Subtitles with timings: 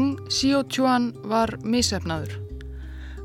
[0.00, 2.30] Hong Xiuquan var misefnaður.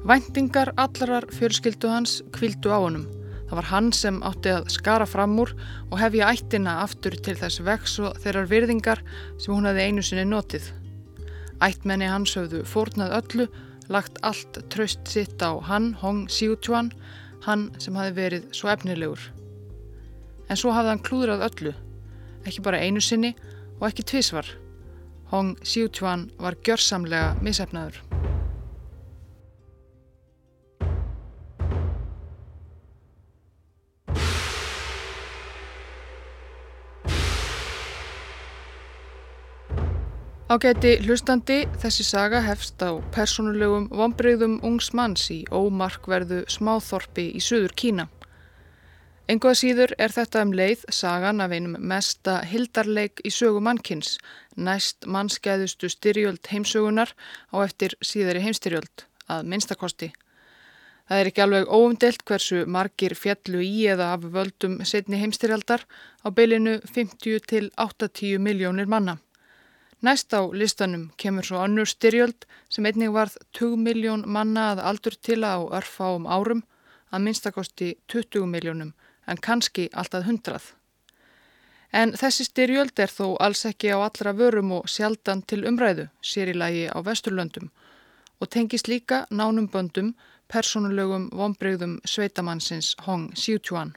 [0.04, 3.06] Væntingar allarar fjölskyldu hans kvildu á honum.
[3.48, 5.54] Það var hann sem átti að skara fram úr
[5.88, 9.04] og hefja ættina aftur til þess vex og þeirrar virðingar
[9.38, 10.68] sem hún hefði einu sinni notið.
[11.64, 13.48] Ættmenni hans höfðu fórnað öllu,
[13.88, 16.92] lagt allt tröst sitt á hann, Hong Xiuquan,
[17.48, 19.24] hann sem hafi verið svo efnilegur.
[20.52, 21.76] En svo hafði hann klúðrað öllu,
[22.44, 23.32] ekki bara einu sinni
[23.80, 24.65] og ekki tvísvar.
[25.36, 27.98] Hong Xiuquan var gjörsamlega misefnaður.
[40.46, 47.76] Ágæti hlustandi, þessi saga hefst á persónulegum vonbreyðum ungs manns í ómarkverðu smáþorpi í söður
[47.76, 48.08] Kína.
[49.26, 54.20] Engoða síður er þetta um leið sagan af einum mesta hildarleik í sögu mannkins,
[54.54, 57.10] næst mannskæðustu styrjöld heimsögunar
[57.50, 60.12] á eftir síðari heimstyrjöld, að minnstakosti.
[61.10, 65.88] Það er ekki alveg óumdelt hversu margir fjallu í eða af völdum setni heimstyrjaldar
[66.22, 69.18] á beilinu 50 til 80 miljónir manna.
[70.06, 75.18] Næst á listanum kemur svo annur styrjöld sem einnig varð 20 miljón manna að aldur
[75.18, 76.62] til á örfáum árum
[77.10, 78.94] að minnstakosti 20 miljónum
[79.28, 80.60] en kannski alltaf 100.
[81.94, 86.52] En þessi styrjöld er þó alls ekki á allra vörum og sjaldan til umræðu, sér
[86.52, 87.72] í lagi á Vesturlöndum
[88.40, 90.14] og tengist líka nánum böndum
[90.52, 93.96] personulegum vonbreyðum sveitamannsins Hong Xiuquan.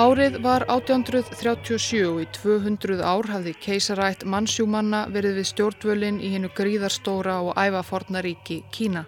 [0.00, 6.48] Árið var 1837 og í 200 ár hafði keisarætt mannsjúmanna verið við stjórnvölinn í hennu
[6.56, 9.02] gríðarstóra og ævaforna ríki Kína.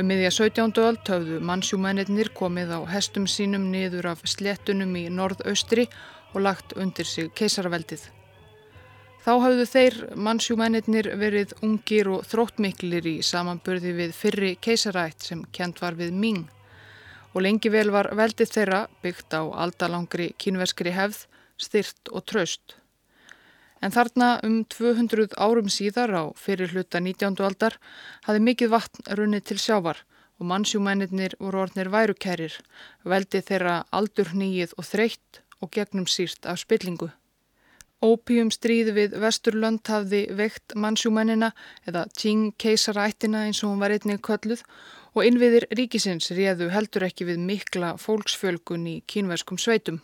[0.00, 0.72] Um miðja 17.
[0.86, 5.84] öll töfðu mannsjúmennir komið á hestum sínum niður af slettunum í norðaustri
[6.32, 8.08] og lagt undir sig keisarveldið.
[9.20, 15.84] Þá hafðu þeir mannsjúmennir verið ungir og þróttmiklir í samanburði við fyrri keisarætt sem kent
[15.84, 16.46] var við Ming
[17.36, 21.26] og lengi vel var veldið þeirra byggt á aldalangri kínverskri hefð,
[21.60, 22.78] styrt og traust.
[23.84, 27.36] En þarna um 200 árum síðar á fyrir hluta 19.
[27.44, 27.76] aldar
[28.24, 30.00] hafði mikið vatn runnið til sjávar
[30.40, 32.56] og mannsjúmennir voru orðnir værukærir,
[33.04, 37.12] veldið þeirra aldur nýið og þreytt og gegnum sírt af spillingu.
[38.04, 41.52] Ópíum stríði við Vesturlönd hafði veikt mannsjúmennina
[41.88, 44.64] eða Qing keisarættina eins og hún var einnig kölluð
[45.16, 50.02] og innviðir ríkisins réðu heldur ekki við mikla fólksfjölgun í kínverskum sveitum.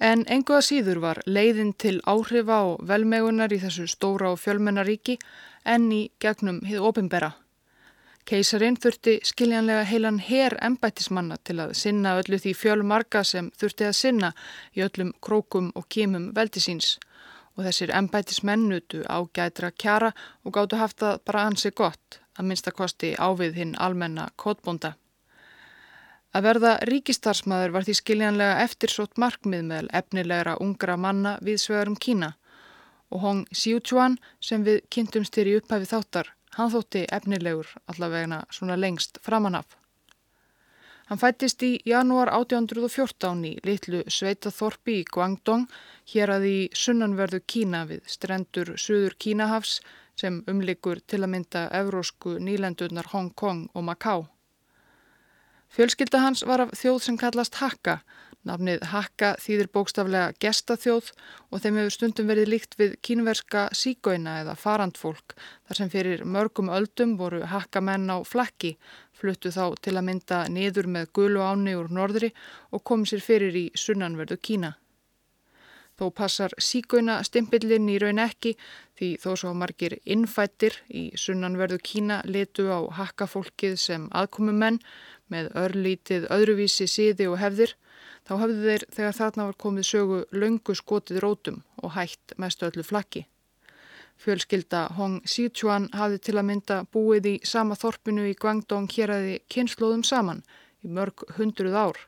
[0.00, 5.18] En enguða síður var leiðin til áhrifa og velmegunar í þessu stóra og fjölmennaríki
[5.66, 7.32] enn í gegnum hið opimbera.
[8.28, 13.96] Keisarin þurfti skiljanlega heilan her embættismanna til að sinna öllu því fjölmarka sem þurfti að
[13.96, 14.32] sinna
[14.76, 16.96] í öllum krókum og kímum veldisíns
[17.56, 20.12] og þessir embættismennutu ágætra kjara
[20.44, 24.94] og gáttu haft það bara ansi gott að minnstakosti ávið hinn almenna kótbónda.
[26.36, 32.34] Að verða ríkistarsmaður var því skiljanlega eftirsótt markmið með efnilegra ungra manna við svegarum Kína
[33.08, 38.76] og Hong Xiuquan sem við kynntumst þér í upphæfi þáttar, hann þótti efnilegur allavegna svona
[38.76, 39.78] lengst framanaf.
[41.08, 45.64] Hann fættist í janúar 1814 í litlu Sveitaþorpi í Guangdong
[46.12, 49.78] hér að í sunnanverðu Kína við strendur Suður Kínahafs
[50.18, 54.26] sem umlikur til að mynda evrósku nýlendurnar Hong Kong og Macau.
[55.68, 57.98] Fjölskylda hans var af þjóð sem kallast Hakka.
[58.48, 61.10] Nafnið Hakka þýðir bókstaflega gestaþjóð
[61.52, 66.70] og þeim hefur stundum verið líkt við kínverska sígóina eða farandfólk þar sem fyrir mörgum
[66.72, 68.76] öldum voru Hakkamenn á flakki,
[69.12, 72.32] fluttu þá til að mynda niður með gulu áni úr norðri
[72.72, 74.76] og kom sér fyrir í sunnanverðu Kína.
[75.98, 78.52] Þó passar sígöina stimpillin í raun ekki
[78.98, 84.78] því þó svo margir innfættir í sunnanverðu Kína litu á hakkafólkið sem aðkomumenn
[85.32, 87.74] með örlítið öðruvísi síði og hefðir
[88.28, 92.84] þá hafðu þeir þegar þarna var komið sögu löngu skotið rótum og hætt mestu öllu
[92.86, 93.24] flakki.
[94.18, 99.36] Fjölskylda Hong Xiuquan hafði til að mynda búið í sama þorpinu í Guangdong hér aði
[99.50, 100.44] kynnslóðum saman
[100.82, 102.00] í mörg hundruð ár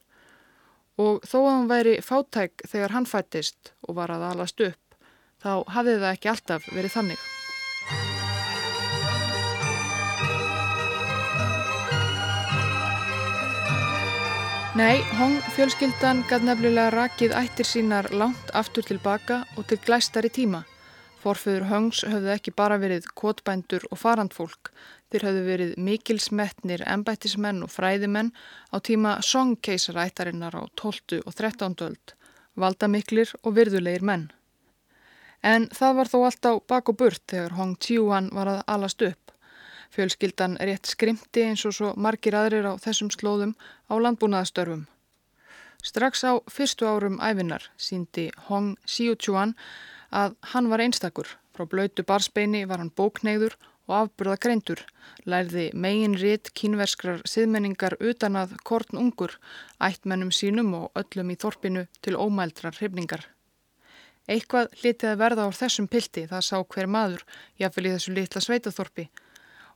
[1.00, 4.96] og þó að hann væri fátæk þegar hann fættist og var að alast upp,
[5.40, 7.28] þá hafði það ekki alltaf verið þannig.
[14.80, 20.62] Nei, Hong fjölskyldan gæti nefnilega rakið ættir sínar langt aftur tilbaka og til glæstari tíma.
[21.20, 24.70] Forföður Hongs höfðu ekki bara verið kotbændur og farandfólk,
[25.10, 28.30] þeir höfðu verið mikilsmetnir embættismenn og fræðimenn
[28.70, 31.22] á tíma Song-keisarættarinnar á 12.
[31.26, 31.74] og 13.
[31.86, 32.14] öld,
[32.54, 34.28] valdamiklir og virðulegir menn.
[35.42, 39.02] En það var þó allt á bak og burt þegar Hong Chiuan var að alast
[39.02, 39.32] upp.
[39.90, 43.56] Fjölskyldan rétt skrimti eins og svo margir aðrir á þessum slóðum
[43.90, 44.86] á landbúnaðastörfum.
[45.82, 49.56] Strax á fyrstu árum æfinar síndi Hong Xiuchuan
[50.12, 51.26] að hann var einstakur.
[51.56, 53.56] Frá blöytu barsbeini var hann bókneiður
[53.90, 54.84] og afburða greindur,
[55.26, 59.34] lærði megin rétt kínverskrar siðmenningar utan að kortn ungur,
[59.82, 63.26] ættmennum sínum og öllum í þorpinu til ómældrar hrifningar.
[64.30, 67.26] Eitthvað litið að verða á þessum pilti, það sá hver maður,
[67.58, 69.08] jáfnvel í þessu litla sveitaþorpi,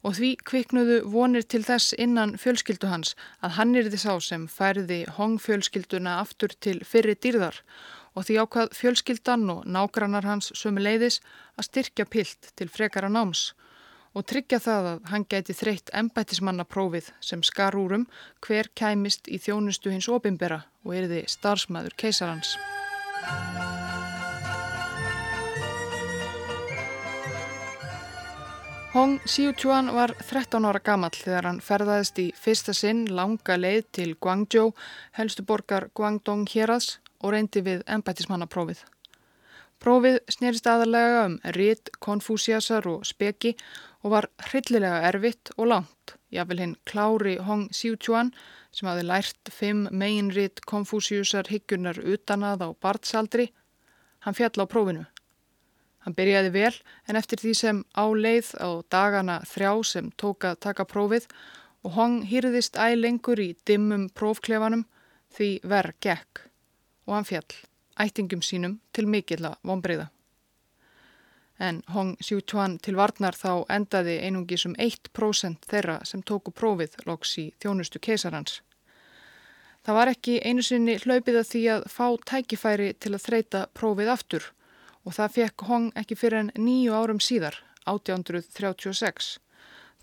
[0.05, 4.47] og því kviknuðu vonir til þess innan fjölskyldu hans að hann er því sá sem
[4.53, 7.63] færði hongfjölskylduna aftur til fyrri dýrðar
[8.15, 11.21] og því ákvað fjölskyldan og nágrannar hans sömu leiðis
[11.59, 13.53] að styrkja pilt til frekara náms
[14.15, 18.07] og tryggja það að hann gæti þreytt embætismannaprófið sem skar úrum
[18.47, 22.55] hver kæmist í þjónustu hins opimbera og erði starfsmæður keisarhans.
[28.95, 34.13] Hong Xiuchuan var 13 ára gammal þegar hann ferðaðist í fyrsta sinn langa leið til
[34.15, 34.71] Guangzhou,
[35.19, 38.85] helstu borgar Guangdong hérads og reyndi við embætismannaprófið.
[39.85, 43.51] Prófið snerist aðalega um rít, konfúsiasar og speki
[44.01, 46.15] og var hryllilega erfitt og langt.
[46.33, 48.31] Jável hinn klári Hong Xiuchuan
[48.73, 53.51] sem hafi lært fimm megin rít konfúsiusar higgunar utan að á bartsaldri,
[54.25, 55.05] hann fjall á prófinu.
[56.01, 56.73] Hann byrjaði vel
[57.05, 61.29] en eftir því sem á leið á dagana þrjá sem tók að taka prófið
[61.85, 64.89] og Hong hýrðist æg lengur í dimmum prófklefanum
[65.37, 66.47] því verð gekk
[67.05, 67.53] og hann fjall
[68.00, 70.08] ættingum sínum til mikilla vonbreyða.
[71.58, 77.37] En Hong Xiuchuan til varnar þá endaði einungis um 1% þeirra sem tóku prófið loks
[77.38, 78.61] í þjónustu keisarhans.
[79.85, 84.11] Það var ekki einu sinni hlaupið að því að fá tækifæri til að þreita prófið
[84.17, 84.50] aftur
[85.05, 89.37] og það fekk Hong ekki fyrir en nýju árum síðar, 1836.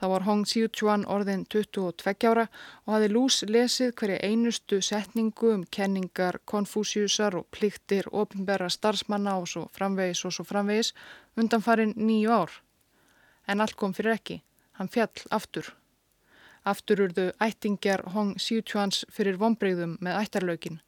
[0.01, 2.47] Það var Hong Xiuchuan orðin 22 ára
[2.87, 9.45] og hafi lús lesið hverja einustu setningu um kenningar, konfúsiusar og pliktir ofinbæra starfsmanna og
[9.51, 10.95] svo framvegis og svo framvegis
[11.37, 12.49] undan farin nýju ár.
[13.45, 14.41] En allt kom fyrir ekki.
[14.81, 15.69] Hann fjall aftur.
[16.65, 20.81] Aftur urðu ættingjar Hong Xiuchuans fyrir vonbreyðum með ættarlaukin.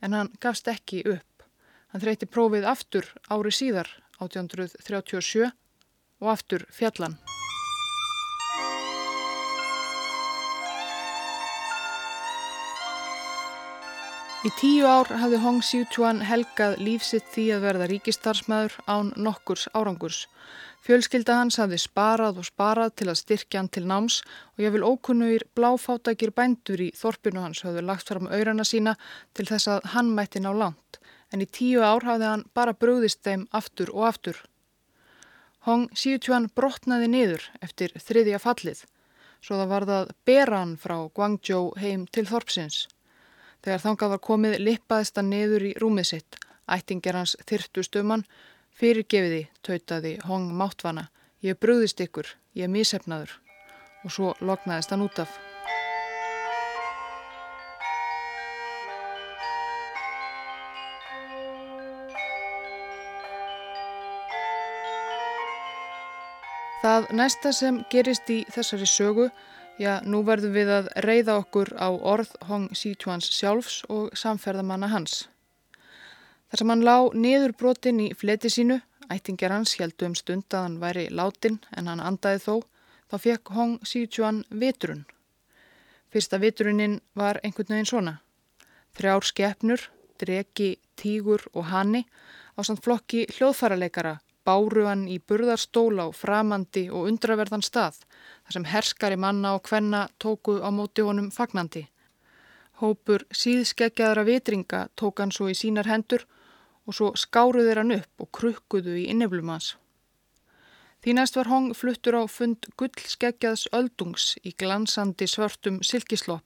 [0.00, 1.44] En hann gafst ekki upp.
[1.92, 3.92] Hann þreyti prófið aftur ári síðar,
[4.24, 5.52] 1837,
[6.24, 7.20] og aftur fjallan.
[14.46, 20.18] Í tíu ár hafði Hong Xiuchuan helgað lífsitt því að verða ríkistarsmaður án nokkurs árangurs.
[20.86, 24.20] Fjölskylda hans hafði sparað og sparað til að styrkja hann til náms
[24.54, 28.92] og ég vil ókunnugir bláfáttakir bændur í þorpinu hans hafði lagt fram auðrana sína
[29.34, 31.00] til þess að hann mætti ná langt
[31.34, 34.38] en í tíu ár hafði hann bara brúðist þeim aftur og aftur.
[35.66, 38.84] Hong Xiuchuan brotnaði niður eftir þriðja fallið,
[39.42, 42.86] svo það var það beran frá Guangzhou heim til Þorpsins.
[43.64, 46.38] Þegar þangað var komið lippaðist hann niður í rúmið sitt,
[46.70, 48.24] ættingar hans þyrtu stumann,
[48.78, 51.08] fyrirgefiði, tautaði Hong Máttvana,
[51.42, 53.34] ég brúðist ykkur, ég mísefnaður
[54.04, 55.38] og svo loknaðist hann út af.
[66.78, 69.24] Það næsta sem gerist í þessari sögu,
[69.78, 75.28] já nú verðum við að reyða okkur á orð Hong Xichuans sjálfs og samferðamanna hans.
[76.50, 80.64] Þar sem hann lá niður brotin í fleti sínu, ættingjar hans heldu um stund að
[80.66, 82.54] hann væri látin en hann andaði þó,
[83.08, 85.04] þá fekk Hong Xichuan vitrun.
[86.12, 88.14] Fyrsta vitruninn var einhvern veginn svona.
[88.96, 89.82] Þrjár skepnur,
[90.18, 92.06] dregi, tígur og hanni
[92.58, 94.18] á samt flokki hljóðfæraleikara
[94.48, 100.06] báru hann í burðarstóla á framandi og undraverðan stað þar sem herskari manna og kvenna
[100.24, 101.84] tóku á móti honum fagnandi.
[102.80, 106.24] Hópur síðskeggjaðra vitringa tók hann svo í sínar hendur
[106.88, 109.74] og svo skáruðir hann upp og krukkuðu í inneflum hans.
[111.04, 116.44] Því næst var Hong fluttur á fund gullskeggjaðs öldungs í glansandi svörtum silkislopp.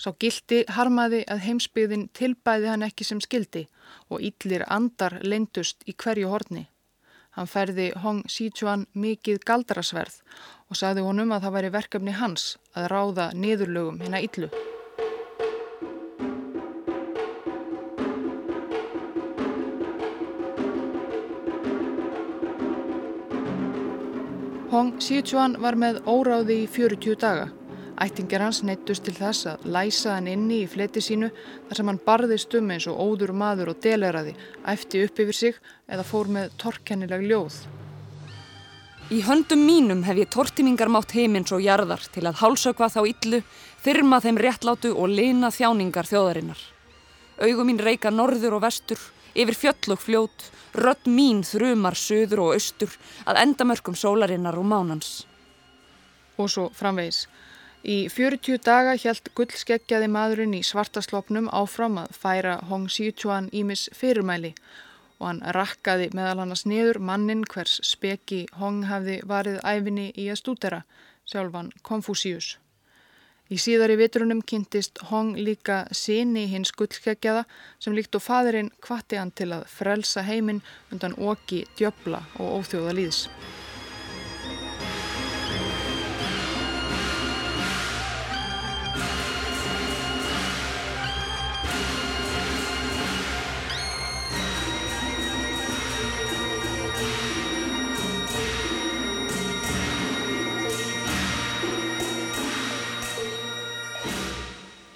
[0.00, 3.66] Sá gildi harmaði að heimsbyðin tilbæði hann ekki sem skildi
[4.08, 6.64] og yllir andar leindust í hverju horni.
[7.40, 10.18] Hann færði Hong Sichuan mikið galdrasverð
[10.68, 12.42] og saði honum að það væri verkefni hans
[12.76, 14.50] að ráða niðurlögum hérna illu.
[24.74, 27.48] Hong Sichuan var með óráði í 40 daga
[28.00, 31.28] Ættingar hans neittust til þess að læsa hann inni í fleti sínu
[31.68, 34.32] þar sem hann barðist um eins og óður maður og deleraði,
[34.64, 37.58] æfti upp yfir sig eða fór með torkennileg ljóð.
[39.10, 43.40] Í höndum mínum hef ég tortimingar mátt heimins og jarðar til að hálsökva þá illu,
[43.84, 46.60] fyrma þeim réttlátu og lina þjáningar þjóðarinnar.
[47.42, 49.02] Augum mín reyka norður og vestur,
[49.34, 50.46] yfir fjöll og fljót,
[50.78, 55.10] rödd mín þrumar söður og austur að endamörkum sólarinnar og mánans.
[56.38, 57.26] Og svo framvegis.
[57.80, 64.50] Í 40 daga hjælt gullskeggjaði maðurinn í svartaslopnum áfram að færa Hong Xiuquan ímis fyrirmæli
[65.20, 70.28] og hann rakkaði meðal hann að sniður mannin hvers speki Hong hafði varið æfinni í
[70.28, 70.82] að stúdera,
[71.24, 72.58] sjálfan Konfúsius.
[73.48, 77.46] Í síðari vitrunum kynntist Hong líka síni hins gullskeggjaða
[77.80, 80.60] sem líkt og fadurinn kvatti hann til að frelsa heiminn
[80.92, 83.24] undan oki, djöbla og óþjóða líðs.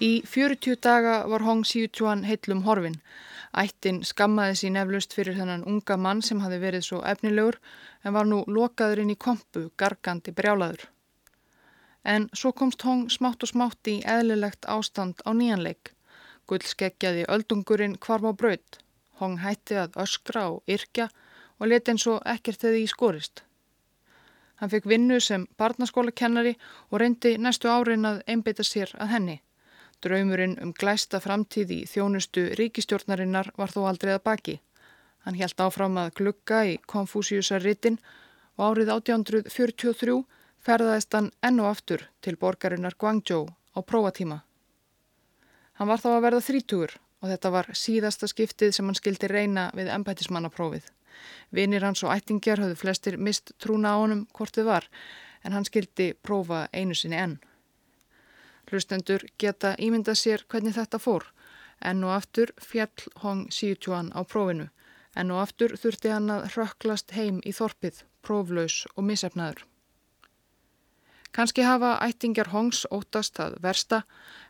[0.04, 2.96] Í 40 daga var Hong Xiuquan heitlum horfin.
[3.56, 7.56] Ættin skammaði sín eflaust fyrir þennan unga mann sem hafi verið svo efnilegur
[8.04, 10.82] en var nú lokaður inn í kompu, gargandi brjálaður.
[12.14, 15.94] En svo komst Hong smátt og smátt í eðlilegt ástand á nýjanleik.
[16.50, 18.78] Gull skeggjaði öldungurinn hvarf á braud.
[19.22, 21.08] Hong hætti að öskra og yrkja
[21.60, 23.44] og leti eins og ekkert þegar því skorist.
[24.60, 26.58] Hann fekk vinnu sem barnaskólakennari
[26.90, 29.40] og reyndi næstu árin að einbeita sér að henni.
[30.04, 34.56] Draumurinn um glæsta framtíð í þjónustu ríkistjórnarinnar var þó aldrei að baki.
[35.24, 37.96] Hann helt áfram að glugga í Konfúsiusarritin
[38.58, 40.18] og árið 1843
[40.64, 44.42] ferðaðist hann enn og aftur til borgarinnar Guangzhou á prófatíma.
[45.80, 49.70] Hann var þá að verða þrítugur og þetta var síðasta skiptið sem hann skildi reyna
[49.74, 50.84] við ennbætismannaprófið.
[51.54, 54.88] Vinir hans og ættingjar höfðu flestir mist trúna á honum hvort þið var
[55.44, 57.38] en hann skildi prófa einu sinni enn.
[58.70, 61.28] Hlustendur geta ímynda sér hvernig þetta fór.
[61.84, 64.70] Enn og aftur fjall Hong Xiuquan á prófinu.
[65.16, 69.64] Enn og aftur þurfti hann að hrökklast heim í þorpið, próflaus og misefnaður.
[71.34, 74.04] Kanski hafa ættingjar Hongs ótast að versta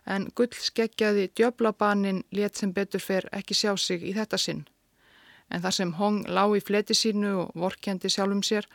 [0.05, 4.65] en gull skeggjaði djöblabanin let sem betur fer ekki sjá sig í þetta sinn.
[5.49, 8.69] En þar sem Hong lá í fleti sínu og vorkendi sjálfum sér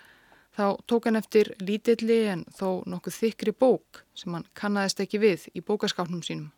[0.57, 5.47] þá tók hann eftir lítilli en þó nokkuð þykri bók sem hann kannadist ekki við
[5.55, 6.51] í bókaskápnum sínum.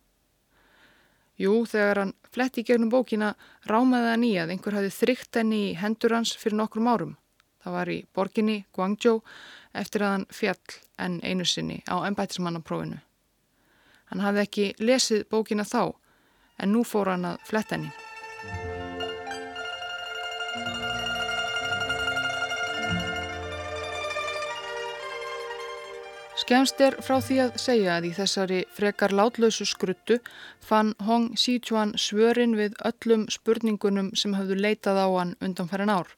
[1.39, 3.33] Jú, þegar hann fletti í gegnum bókina
[3.69, 7.15] rámaði hann í að einhver hafi þrygt henni í hendur hans fyrir nokkrum árum.
[7.63, 9.21] Það var í borginni Guangzhou
[9.73, 12.99] eftir að hann fjall en einu sinni á ennbætismannaprófinu.
[14.11, 15.95] Hann hafði ekki lesið bókina þá
[16.59, 18.72] en nú fór hann að fletta henni.
[26.33, 30.15] Skemst er frá því að segja að í þessari frekar látlausu skruttu
[30.65, 36.09] fann Hong Xichuan svörin við öllum spurningunum sem hafðu leitað á hann undanfæran ár.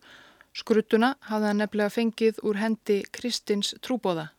[0.55, 4.29] Skruttuna hafði hann nefnilega fengið úr hendi Kristins trúbóða.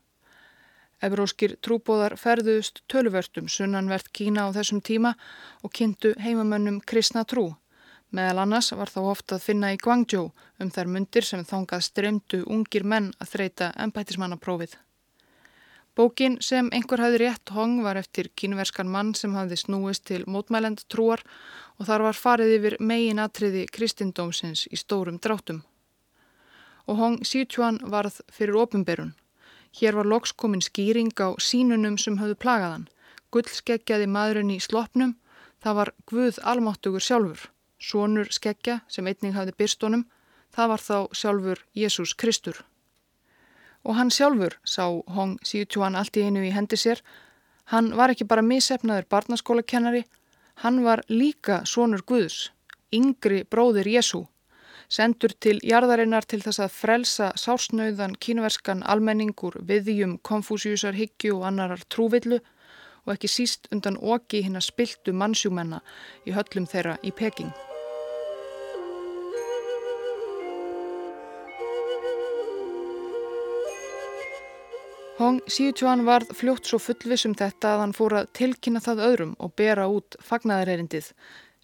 [1.04, 5.12] Evróskir trúbóðar ferðust tölvertum sunnanvert Kína á þessum tíma
[5.60, 7.50] og kynntu heimamönnum kristna trú.
[8.16, 12.44] Meðal annars var þá ofta að finna í Guangzhou um þær myndir sem þángað streymdu
[12.48, 14.78] ungir menn að þreita ennbætismannaprófið.
[15.96, 20.82] Bókin sem einhver hafði rétt hong var eftir kínverskan mann sem hafði snúist til mótmælend
[20.92, 21.22] trúar
[21.78, 25.62] og þar var farið yfir megin atriði kristindómsins í stórum dráttum.
[26.84, 29.14] Og hong Sichuan varð fyrir ofinberun.
[29.80, 32.86] Hér var loks komin skýring á sínunum sem hafði plagaðan.
[33.32, 35.16] Gullskeggjaði maðurinn í slopnum,
[35.64, 37.48] það var Guð almáttugur sjálfur.
[37.80, 40.04] Sónur skeggja sem einning hafði byrstónum,
[40.52, 42.66] það var þá sjálfur Jésús Kristur.
[43.86, 47.02] Og hann sjálfur sá Hong Xiuquan allt í einu í hendi sér.
[47.70, 50.04] Hann var ekki bara missefnaður barnaskólakennari,
[50.62, 52.50] hann var líka sonur Guðs,
[52.94, 54.24] yngri bróðir Jésu,
[54.88, 61.82] sendur til jarðarinnar til þess að frelsa sársnauðan kínverskan almenningur viðjum konfúsjúsar hyggju og annarar
[61.90, 62.42] trúvillu
[63.06, 65.82] og ekki síst undan oki hinn að spiltu mannsjúmenna
[66.26, 67.54] í höllum þeirra í Peking.
[75.16, 79.30] Hong Xiuquan varð fljótt svo fullvis um þetta að hann fór að tilkynna það öðrum
[79.40, 81.06] og bera út fagnæðarherindið,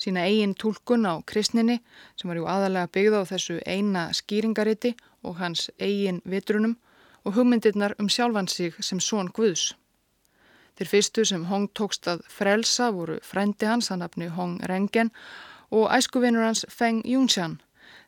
[0.00, 1.76] sína eigin tólkun á kristninni
[2.16, 6.78] sem var jú aðalega byggða á þessu eina skýringariti og hans eigin vitrunum
[7.28, 9.74] og hugmyndirnar um sjálfan sig sem són Guðs.
[10.80, 15.12] Þeir fyrstu sem Hong tókst að frelsa voru frendi hans að nafni Hong Rengen
[15.68, 17.60] og æskuvinur hans Feng Yunxian.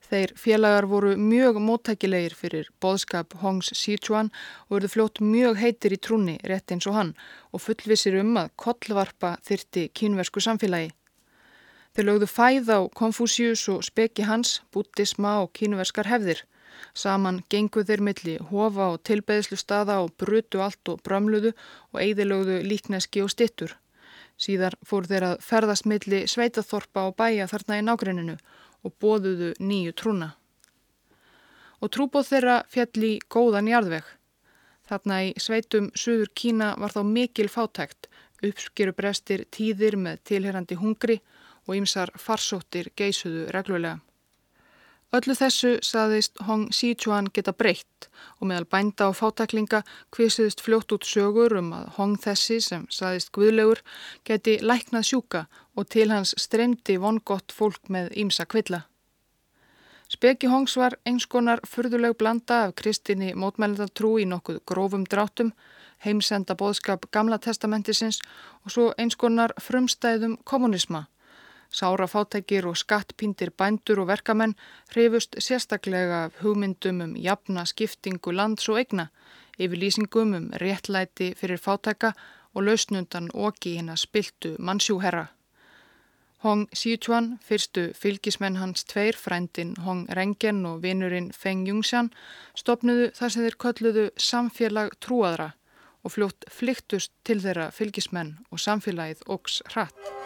[0.05, 4.29] Þeir félagar voru mjög móttækilegir fyrir boðskap Hongs Sichuan
[4.67, 7.13] og verðu fljótt mjög heitir í trúni rétt eins og hann
[7.53, 10.91] og fullvisir um að kollvarpa þyrti kínversku samfélagi.
[11.95, 16.43] Þeir lögðu fæð á Konfúsius og speki hans, búttisma og kínverskar hefðir.
[16.93, 21.55] Saman genguð þeir milli hofa og tilbeðslu staða og brutu allt og brömluðu
[21.95, 23.77] og eigðilögðu líkneski og stittur.
[24.37, 28.37] Síðar fór þeir að ferðast milli sveitaþorpa og bæja þarna í nágreininu
[28.85, 30.31] og bóðuðu nýju trúna.
[31.83, 34.05] Og trúbóð þeirra fjall í góðan jarðveg.
[34.89, 38.09] Þarna í sveitum Suður Kína var þá mikil fátækt,
[38.45, 41.21] uppskeru brestir tíðir með tilherandi hungri
[41.65, 44.01] og ymsar farsóttir geisuðu reglulega.
[45.15, 48.09] Öllu þessu saðist Hong Sichuan geta breytt
[48.41, 49.85] og meðal bænda og fátaklinga
[50.17, 53.85] hvisiðist fljótt út sögur um að Hong þessi sem saðist guðlegur
[54.27, 55.45] geti læknað sjúka
[55.79, 58.83] og til hans streymdi vongott fólk með ímsa kvilla.
[60.11, 65.55] Speki Hongs var einskonar fyrðuleg blanda af kristinni mótmælendatrú í nokkuð grófum dráttum,
[66.03, 68.19] heimsenda boðskap Gamla testamentisins
[68.65, 71.07] og svo einskonar frumstæðum kommunisma
[71.71, 74.57] Sára fátækir og skattpíndir bændur og verkamenn
[74.95, 79.07] hrifust sérstaklega hugmyndum um jafna skiptingu lands og egna,
[79.59, 82.13] yfir lýsingum um réttlæti fyrir fátæka
[82.55, 85.27] og lausnundan oki hinn að spiltu mannsjúherra.
[86.45, 92.11] Hong Sichuan, fyrstu fylgismenn hans tveir, frændin Hong Rengen og vinurinn Feng Yungxian,
[92.55, 95.55] stopnuðu þar sem þeir kölluðu samfélag trúadra
[96.05, 100.24] og fljótt flyktust til þeirra fylgismenn og samfélagið ógs hratt.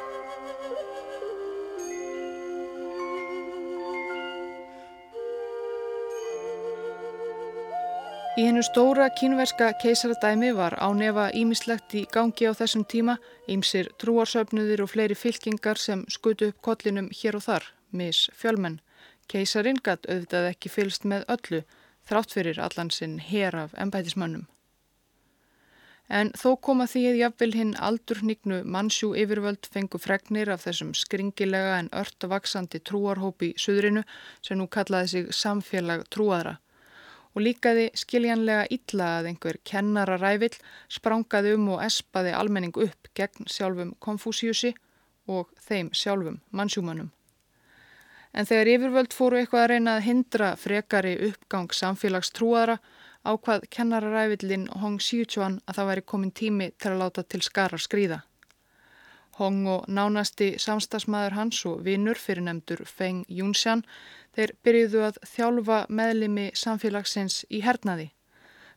[8.39, 13.17] Í hennu stóra kínverska keisaradæmi var ánefa ímislegt í gangi á þessum tíma,
[13.51, 18.77] ímsir trúarsöfnuðir og fleiri fylkingar sem skutu upp kollinum hér og þar, mis fjölmenn.
[19.27, 21.61] Keisarin gatt auðvitað ekki fylst með öllu,
[22.07, 24.47] þrátt fyrir allansinn hér af ennbætismönnum.
[26.07, 31.75] En þó koma því að jafnvel hinn aldurnignu mannsjú yfirvöld fengu fregnir af þessum skringilega
[31.81, 34.07] en örtavaksandi trúarhópi í suðrinu
[34.39, 36.61] sem nú kallaði sig samfélag trúaðra
[37.39, 40.57] og líkaði skiljanlega illa að einhver kennararævill
[40.91, 44.73] sprangaði um og espaði almenning upp gegn sjálfum Konfúsiusi
[45.31, 47.13] og þeim sjálfum mannsjúmanum.
[48.35, 52.79] En þegar yfirvöld fóru eitthvað að reyna að hindra frekari uppgang samfélagstrúara
[53.29, 58.21] ákvað kennararævillin Hong Xiuchuan að það væri komin tími til að láta til skara skrýða.
[59.39, 63.85] Hong og nánasti samstagsmaður hans og vinnur fyrir nefndur Feng Yunxian
[64.35, 68.09] þeir byrjuðu að þjálfa meðlimi samfélagsins í hernaði.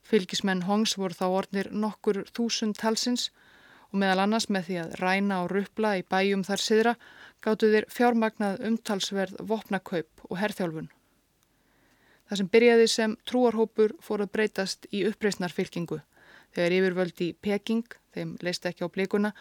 [0.05, 3.29] Fylgismenn Hongs voru þá ornir nokkur þúsund talsins
[3.89, 6.95] og meðal annars með því að ræna og ruppla í bæjum þar siðra
[7.41, 10.91] gáttu þeir fjármagnað umtalsverð vopnakaup og herþjálfun.
[12.29, 16.03] Það sem byrjaði sem trúarhópur fór að breytast í uppreysnarfylkingu
[16.55, 19.33] þegar yfirvöldi Peking þeim leist ekki á blíkuna,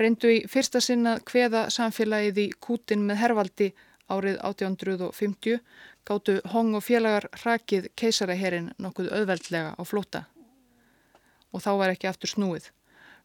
[0.00, 3.68] reyndu í fyrsta sinna hveða samfélagið í Kútin með hervaldi
[4.10, 5.60] árið 1850
[6.06, 10.24] gáttu Hong og félagar hrakið keisaraherin nokkuð auðveldlega á flóta.
[11.54, 12.70] Og þá var ekki aftur snúið.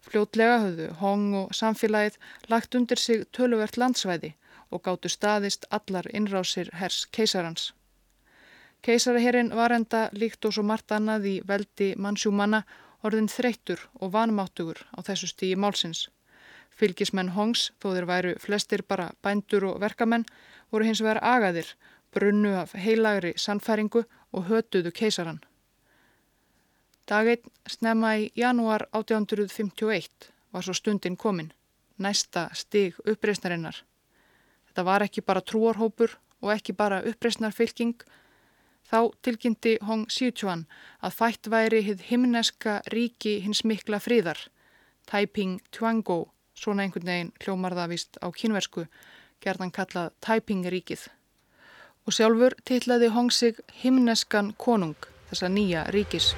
[0.02, 2.18] Fljótlega höfðu Hong og samfélagið
[2.50, 4.34] lagt undir sig töluvert landsvæði
[4.72, 7.74] og gáttu staðist allar innrásir hers keisarans.
[8.82, 12.64] Keisaraherin var enda líkt og svo margt annað í veldi mannsjúmanna
[13.06, 16.10] orðin þreyttur og vanmáttugur á þessu stíi málsins.
[16.72, 20.26] Fylgismenn Hongs, þó þeir væru flestir bara bændur og verkamenn,
[20.72, 21.68] voru hins vegar agaðir,
[22.14, 25.42] brunnu af heilagri sannfæringu og hötuðu keisaran.
[27.08, 31.52] Daginn snemma í janúar 1851 var svo stundin komin,
[31.98, 33.82] næsta stig uppreysnarinnar.
[34.70, 37.98] Þetta var ekki bara trúarhópur og ekki bara uppreysnarfylking,
[38.92, 40.66] Þá tilkynnti Hong Xiuquan
[41.00, 44.42] að fætt væri hið himneska ríki hins mikla fríðar,
[45.08, 48.84] Taiping Tuango, svona einhvern veginn hljómar það vist á kínversku,
[49.40, 51.08] gerðan kallað Taiping ríkið.
[52.04, 55.00] Og sjálfur titlaði Hong sig himneskan konung,
[55.32, 56.34] þessa nýja ríkis.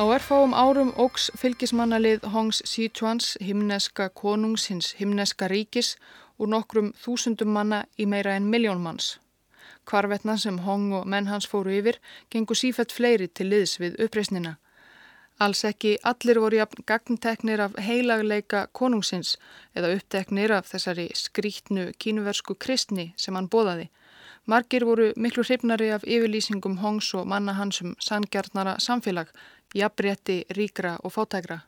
[0.00, 5.90] Á erfáum árum ógs fylgismannalið Hongs Sichuans himneska konungs hins himneska ríkis
[6.40, 9.18] úr nokkrum þúsundum manna í meira en miljón manns.
[9.84, 12.00] Kvarvetna sem Hong og menn hans fóru yfir
[12.32, 14.56] gengur sífætt fleiri til liðs við uppreysnina.
[15.40, 19.36] Alls ekki allir voru jafn gagnteknir af heilagleika konungsins
[19.76, 23.88] eða uppteknir af þessari skrítnu kínuversku kristni sem hann bóðaði.
[24.44, 29.32] Margir voru miklu hrifnari af yfirlýsingum Hongs og manna hans um sangjarnara samfélag,
[29.74, 31.60] jafnrétti, ríkra og fátækra.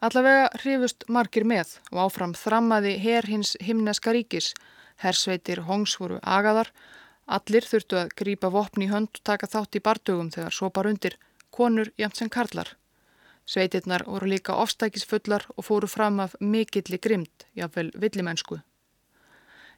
[0.00, 4.54] Allavega hrifust margir með og áfram þrammaði her hins himneska ríkis.
[5.00, 6.70] Hersveitir Hongs voru agaðar,
[7.28, 11.18] allir þurftu að grípa vopni í hönd og taka þátt í bardugum þegar sopar undir,
[11.52, 12.72] konur jæmt sem karlar.
[13.44, 18.62] Sveitirnar voru líka ofstækisfullar og fóru fram af mikilli grimd, jáfnvel villimennsku.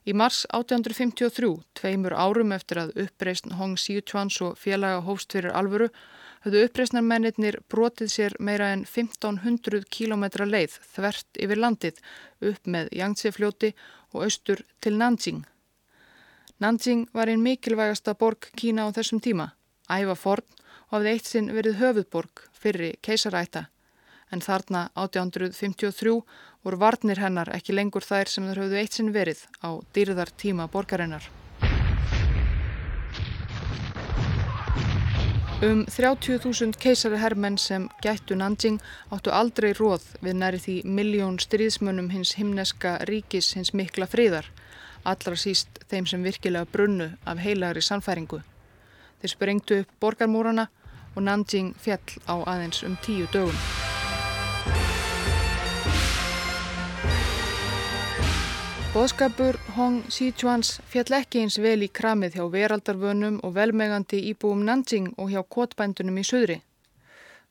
[0.07, 5.91] Í mars 1853, tveimur árum eftir að uppreysn Hong Xiuquans og félaga hófst fyrir alvöru,
[6.43, 11.99] höfðu uppreysnarmennir brotið sér meira en 1500 km leið þvert yfir landið
[12.51, 13.73] upp með Yangtze-fljóti
[14.13, 15.43] og austur til Nanjing.
[16.59, 19.51] Nanjing var einn mikilvægasta borg Kína á þessum tíma,
[19.89, 20.47] æfa forn
[20.89, 23.67] og hafði eitt sinn verið höfuðborg fyrir keisaræta
[24.33, 26.17] en þarna 1853
[26.65, 30.69] voru varnir hennar ekki lengur þær sem þar höfðu eitt sinn verið á dýrðar tíma
[30.71, 31.42] borgarinnar.
[35.63, 38.81] Um 30.000 keisari herrmenn sem gættu Nanjing
[39.15, 44.49] áttu aldrei róð við næri því miljón stríðsmönnum hins himneska ríkis hins mikla fríðar,
[45.07, 48.41] allra síst þeim sem virkilega brunnu af heilagri sannfæringu.
[49.21, 50.67] Þeir sprengtu upp borgarmúrana
[51.15, 53.82] og Nanjing fjall á aðeins um tíu dögum.
[58.93, 65.07] Bóðskapur Hong Xichuans fjall ekki eins vel í kramið hjá veraldarvönum og velmegandi íbúum Nanjing
[65.17, 66.59] og hjá kotbændunum í söðri.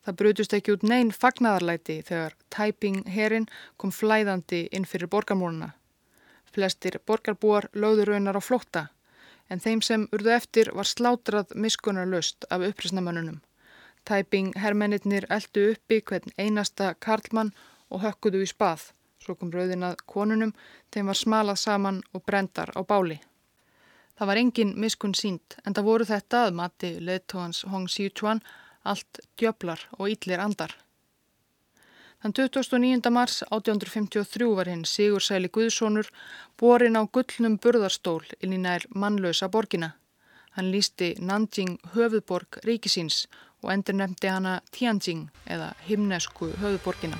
[0.07, 5.73] Það brutust ekki út neyn fagnadarlæti þegar Taiping herin kom flæðandi inn fyrir borgarmúruna.
[6.47, 8.87] Flestir borgarbúar lögður raunar á flótta
[9.51, 13.43] en þeim sem urðu eftir var slátrað miskunarlöst af upprýsnamönnunum.
[14.07, 17.51] Taiping hermennir eldu uppi hvern einasta karlmann
[17.91, 18.93] og hökkuðu í spað.
[19.23, 20.51] Svo kom rauðin að konunum,
[20.91, 23.21] þeim var smalað saman og brendar á báli.
[24.19, 28.43] Það var engin miskun sínt en það voru þetta að mati leðtóhans Hong Xiuquan
[28.83, 30.75] allt djöflar og yllir andar.
[32.23, 33.09] Þann 29.
[33.11, 36.07] mars 1853 var hinn Sigur Sæli Guðssonur
[36.59, 39.91] borin á gullnum burðarstól inn í nær mannlösa borgina.
[40.55, 43.25] Hann lísti Nanjing höfuðborg ríkisins
[43.63, 47.19] og endur nefndi hana Tianjing eða himnesku höfuðborgina.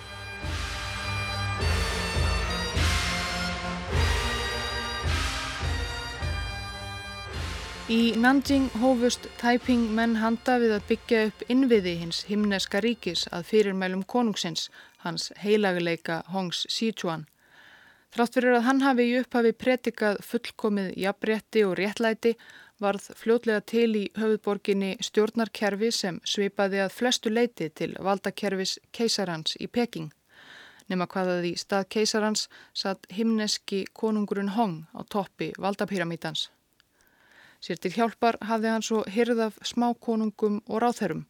[7.91, 13.49] Í Nanjing hófust Taiping menn handa við að byggja upp innviði hins himneska ríkis að
[13.49, 14.69] fyrirmælum konungsins,
[15.03, 17.25] hans heilaguleika Hongs Sichuan.
[18.15, 22.33] Þrátt fyrir að hann hafi í upphafi pretikað fullkomið jafnrétti og réttlæti
[22.79, 29.67] varð fljótlega til í höfðborginni stjórnarkerfi sem svipaði að flestu leiti til valdakerfis keisarans í
[29.67, 30.07] Peking.
[30.87, 36.52] Nefna hvaðað í stað keisarans satt himneski konungurinn Hong á toppi valdapyramítans.
[37.63, 41.21] Sér til hjálpar hafði hann svo hyrðaf smákonungum og ráþerum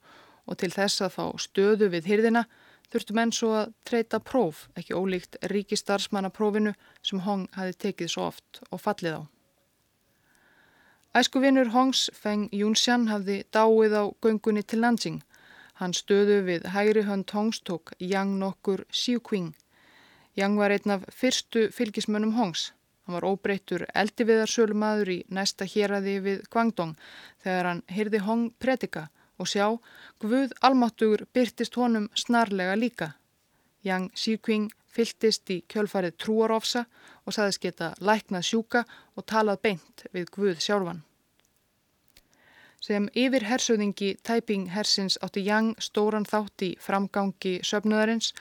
[0.50, 2.42] og til þess að fá stöðu við hyrðina
[2.90, 6.74] þurftu menn svo að treyta próf, ekki ólíkt ríkistarsmannaprófinu
[7.06, 9.22] sem Hong hafi tekið svo oft og fallið á.
[11.14, 15.22] Æskuvinnur Hongs Feng Yunxian hafði dáið á göngunni til Nanjing.
[15.78, 19.54] Hann stöðu við hægri hönd Hongs tók Yang nokkur Xiuqing.
[20.34, 22.72] Yang var einn af fyrstu fylgismönnum Hongs.
[23.04, 26.94] Hann var óbreyttur eldiviðarsölu maður í næsta héræði við Guangdong
[27.44, 29.10] þegar hann hyrði Hong predika
[29.42, 29.66] og sjá
[30.24, 33.10] Guð almáttugur byrtist honum snarlega líka.
[33.84, 36.86] Yang Xiqing fyltist í kjölfarið trúarofsa
[37.26, 38.84] og saðist geta læknað sjúka
[39.18, 41.04] og talað beint við Guð sjálfan.
[42.84, 48.34] Sem yfir hersöðingi Taiping hersins átti Yang stóran þátt í framgangi söfnuðarins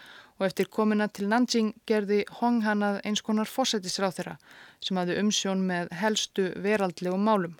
[0.42, 4.33] og eftir komina til Nanjing gerði Hong hannað eins konar fósættisráð þeirra
[4.83, 7.55] sem hafði umsjón með helstu veraldlegu málum.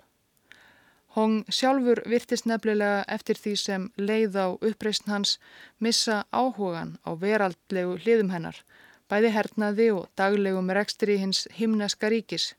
[1.15, 5.37] Hong sjálfur virtist nefnilega eftir því sem leið á uppreysn hans
[5.79, 8.59] missa áhugan á veraldlegu hliðum hennar,
[9.07, 12.51] bæði hernaði og daglegum rekstri hins himneska ríkis.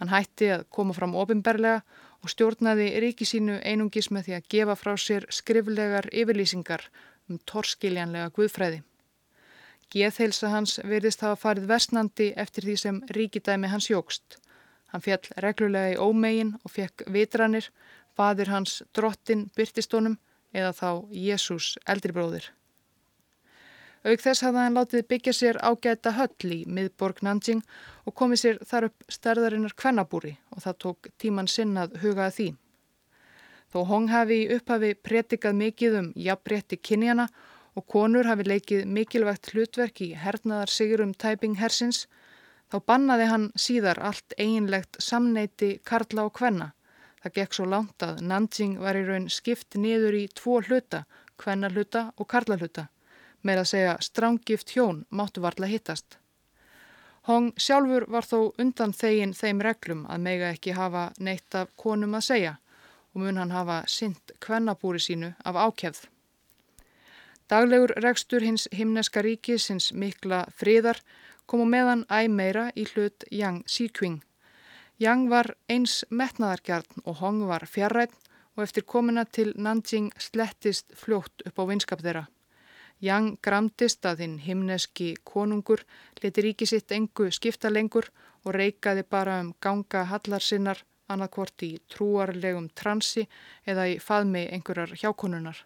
[0.00, 1.84] Hann hætti að koma fram ofinberlega
[2.22, 6.88] og stjórnaði ríkisínu einungis með því að gefa frá sér skriflegar yfirlýsingar
[7.30, 8.82] um torskiljanlega guðfræði.
[9.92, 14.38] Geðheilsa hans verðist hafa farið versnandi eftir því sem ríkidæmi hans jógst.
[14.88, 17.68] Hann fjall reglulega í ómegin og fekk vitranir,
[18.16, 20.16] fadir hans drottin byrtistónum
[20.56, 22.48] eða þá Jésús eldribróðir.
[24.02, 27.62] Auk þess hafði hann látið byggja sér ágæta höll í miðborg Nanjing
[28.08, 32.48] og komið sér þar upp stærðarinnar kvennabúri og það tók tíman sinn að hugaða því.
[33.72, 39.52] Þó Hong hafi í upphafi pretikað mikið um jafnrétti kynjana og konur hafi leikið mikilvægt
[39.52, 42.06] hlutverk í hernaðar sigurum tæping hersins,
[42.72, 46.70] Þá bannaði hann síðar allt eiginlegt samneiti Karla og Kvenna.
[47.20, 51.02] Það gekk svo langt að Nanjing var í raun skipt niður í tvo hluta,
[51.36, 52.86] Kvenna hluta og Karla hluta.
[53.44, 56.16] Með að segja strángift hjón máttu varla hittast.
[57.28, 62.16] Hong sjálfur var þó undan þegin þeim reglum að mega ekki hafa neitt af konum
[62.16, 62.56] að segja
[63.12, 66.11] og mun hann hafa synd kvennabúri sínu af ákjæfð.
[67.52, 70.96] Daglegur rekstur hins himneska ríkis hins mikla friðar
[71.44, 74.14] komu meðan æg meira í hlut Yang Xikving.
[74.96, 78.14] Yang var eins metnaðargjarn og Hong var fjarrætt
[78.56, 82.22] og eftir komina til Nanjing slettist fljótt upp á vinskap þeirra.
[83.04, 85.82] Yang gramtist að hinn himneski konungur
[86.22, 88.08] leti ríki sitt engu skipta lengur
[88.46, 90.80] og reikaði bara um ganga hallar sinnar
[91.12, 93.26] annarkvort í trúarlegum transi
[93.66, 95.60] eða í faðmi einhverjar hjákonunar.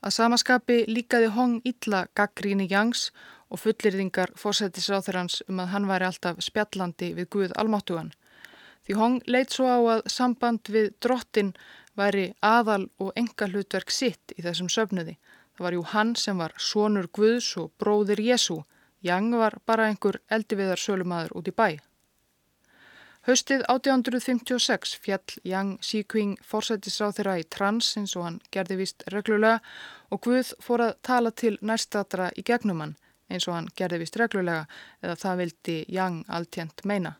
[0.00, 3.10] Að samaskapi líkaði Hong illa gaggríni Yangs
[3.52, 8.14] og fullirðingar fórsættisráþurans um að hann væri alltaf spjallandi við Guð almáttugan.
[8.86, 11.52] Því Hong leitt svo á að samband við drottin
[12.00, 15.18] væri aðal og enga hlutverk sitt í þessum söfnuði.
[15.52, 18.62] Það var jú hann sem var sonur Guðs og bróðir Jésu.
[19.04, 21.76] Yang var bara einhver eldiviðar sölumadur út í bæ.
[23.28, 29.58] Haustið 1856 fjall Yang Xikving fórsættisráð þeirra í trans eins og hann gerði vist reglulega
[30.08, 32.96] og Guð fór að tala til nærstatra í gegnum hann
[33.28, 34.64] eins og hann gerði vist reglulega
[35.04, 37.14] eða það vildi Yang alltjent meina.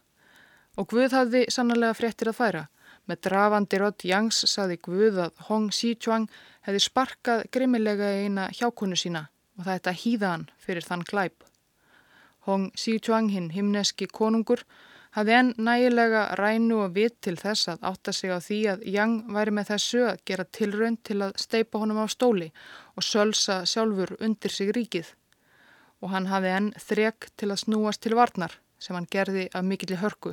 [0.81, 2.67] Og Guð hafði sannlega fréttir að færa.
[3.05, 6.29] Með drafandi rödd Yangs saði Guð að Hong Xichuang
[6.65, 9.27] hefði sparkað grimmilega eina hjákonu sína
[9.59, 11.45] og það að hýða hann fyrir þann glæp.
[12.49, 14.65] Hong Xichuang, hinn himneski konungur,
[15.17, 19.17] hafði enn nægilega rænu og vitt til þess að átta sig á því að Yang
[19.35, 22.51] væri með þessu að gera tilraun til að steipa honum á stóli
[22.97, 25.15] og sölsa sjálfur undir sig ríkið
[26.01, 29.99] og hann hafi enn þrek til að snúast til varnar sem hann gerði af mikilli
[30.01, 30.33] hörku.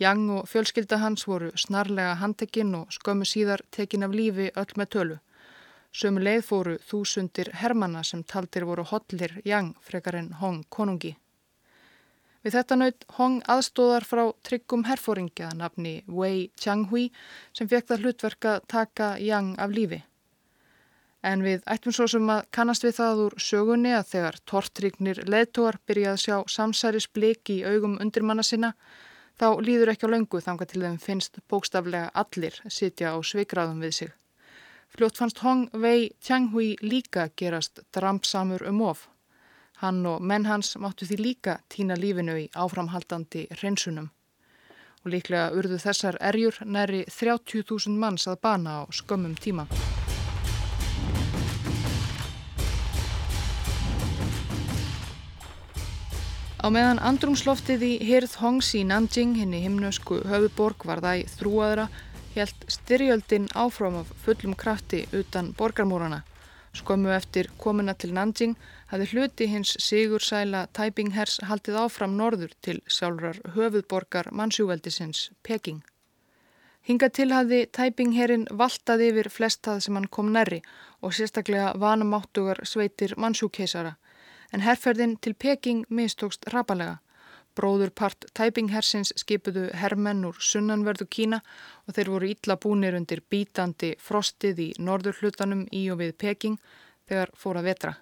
[0.00, 4.90] Jang og fjölskylda hans voru snarlega handtekinn og skömmu síðar tekin af lífi öll með
[4.94, 5.18] tölu.
[5.94, 11.14] Sömu leið fóru þúsundir hermana sem taldir voru hotlir Jang frekar en Hong konungi.
[12.44, 17.06] Við þetta naut Hong aðstóðar frá tryggum herfóringja nafni Wei Changhui
[17.56, 20.02] sem fekk það hlutverka taka Jang af lífi.
[21.24, 25.78] En við ættum svo sem að kannast við það úr sögunni að þegar tortrygnir leðtóar
[25.88, 28.74] byrja að sjá samsæris bliki í augum undirmanna sinna,
[29.40, 33.96] þá líður ekki á löngu þanga til þeim finnst bókstaflega allir sitja á sveikraðum við
[34.02, 34.12] sig.
[34.92, 39.08] Fljótt fannst Hong Wei Tianghui líka gerast drampsamur um of.
[39.84, 44.06] Hann og menn hans máttu því líka týna lífinu í áframhaldandi hreinsunum.
[45.04, 49.66] Og líklega urðu þessar erjur næri 30.000 manns að bana á skömmum tíma.
[56.64, 61.90] Á meðan andrumsloftið í Hirð Hongs í Nanjing, henni himnösku höfuborg, var það í þrúaðra,
[62.38, 66.24] helt styrjöldin áfram af fullum krafti utan borgarmúrana.
[66.74, 68.56] Skömmu eftir komuna til Nanjing
[68.90, 75.82] hafði hluti hins sigursæla tæpinghers haldið áfram norður til sjálfrar höfuðborgar mannsjúveldisins Peking.
[76.84, 80.60] Hinga til hafði tæpingherrin valtað yfir flestað sem hann kom nærri
[81.00, 83.94] og sérstaklega vanamáttugar sveitir mannsjúkeisara
[84.52, 86.98] en herrferðin til Peking mistókst rapalega.
[87.54, 91.38] Bróðurpart tæpinghersins skipuðu herrmenn úr sunnanverðu Kína
[91.86, 96.58] og þeir voru ítla búnir undir bítandi frostið í norður hlutanum í og við Peking
[97.06, 97.94] þegar fóra vetra.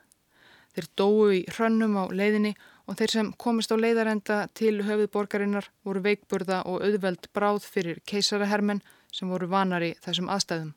[0.73, 2.55] Þeir dóu í hrönnum á leiðinni
[2.89, 8.81] og þeir sem komist á leiðarenda til höfuðborgarinnar voru veikburða og auðveld bráð fyrir keisarahermenn
[9.13, 10.73] sem voru vanari þessum aðstæðum.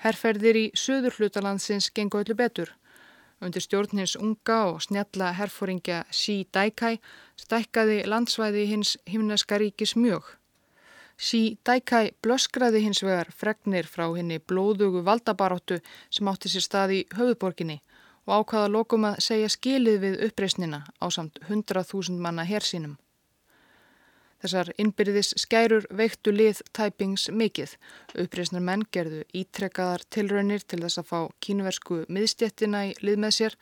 [0.00, 2.70] Herrferðir í söður hlutalandsins gengu öllu betur.
[3.40, 6.98] Undir stjórnins unga og snjalla herfóringja Xi Daikai
[7.40, 10.34] stækkaði landsvæði hins himneska ríkis mjög.
[11.16, 17.00] Xi Daikai blöskraði hins vegar fregnir frá henni blóðugu valdabaróttu sem átti sér stað í
[17.16, 17.80] höfuborginni
[18.26, 22.98] og ákvaða lokum að segja skilið við uppreysnina á samt 100.000 manna hersínum.
[24.40, 27.74] Þessar innbyrðis skærur veiktu lið tæpings mikið.
[28.22, 33.56] Uppreysnar menn gerðu ítrekkaðar tilraunir til þess að fá kínversku miðstjettina í lið með sér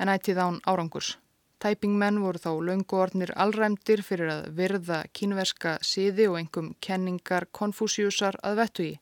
[0.00, 1.18] en ættið án árangurs.
[1.60, 8.58] Tæpingmenn voru þá launguornir allræmdir fyrir að virða kínverska síði og engum kenningar konfúsiusar að
[8.62, 8.94] vettu í.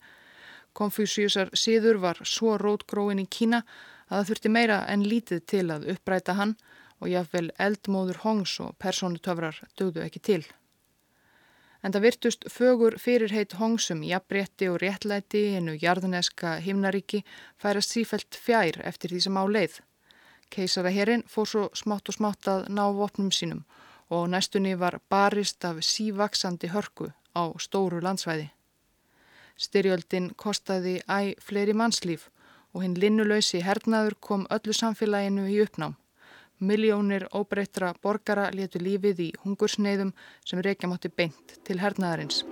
[0.74, 3.62] Konfúsiusar síður var svo rótgróin í Kína
[4.08, 6.56] að það þurfti meira en lítið til að uppræta hann
[6.98, 10.42] og jáfnvel eldmóður hongs og persónutöfrar dögðu ekki til
[11.82, 17.22] en það virtust fögur fyrirheit hongsum jafnrétti og réttlæti innu jarðuneska himnaríki
[17.58, 19.80] færast sífælt fjær eftir því sem á leið.
[20.52, 23.64] Keisaraherrin fór svo smátt og smátt að ná vopnum sínum
[24.12, 28.50] og næstunni var barist af sívaksandi hörku á stóru landsvæði.
[29.56, 32.28] Styrjöldin kostaði æg fleiri mannslíf
[32.72, 35.96] og hinn linnulöysi hernaður kom öllu samfélaginu í uppnám.
[36.62, 40.12] Miljónir óbreyttra borgara letu lífið í hungursneiðum
[40.46, 42.44] sem reykja mátti beint til hernaðarins.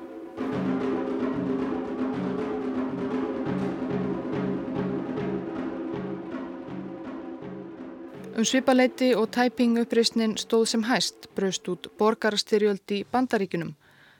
[8.40, 13.74] Um svipaleiti og tæping uppreysnin stóð sem hæst braust út borgarstyrjöldi bandaríkunum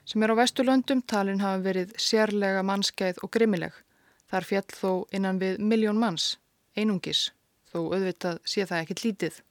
[0.05, 3.73] sem er á vesturlöndum talin hafa verið sérlega mannskæð og grimmileg.
[4.29, 6.37] Þar fjall þó innan við miljón manns,
[6.77, 7.31] einungis,
[7.71, 9.41] þó auðvitað sé það ekkit lítið.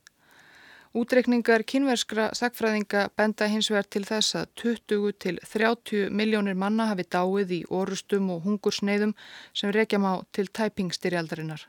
[0.91, 7.05] Útrekningar kynverskra sagfræðinga benda hins vegar til þess að 20 til 30 miljónir manna hafi
[7.07, 9.13] dáið í orustum og hungursneiðum
[9.55, 11.63] sem rekja má til tæpingstyrjaldarinnar.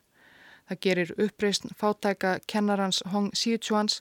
[0.66, 4.00] Það gerir uppreysn fátæka kennarans Hong Sichuans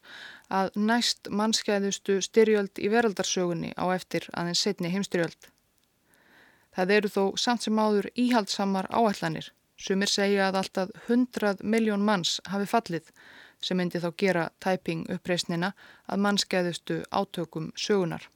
[0.48, 5.50] að næst mannskæðustu styrjöld í veraldarsögunni á eftir aðeins setni heimstyrjöld.
[6.72, 9.52] Það eru þó samt sem áður íhaldsamar áætlanir.
[9.76, 13.12] Sumir segja að alltaf 100 miljón manns hafi fallið
[13.61, 15.73] sem myndi þá gera tæping uppreysnina
[16.09, 18.29] að mannskæðustu átökum sögunar.